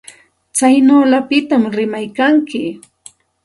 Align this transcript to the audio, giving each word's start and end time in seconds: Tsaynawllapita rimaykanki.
Tsaynawllapita 0.55 1.55
rimaykanki. 1.77 2.61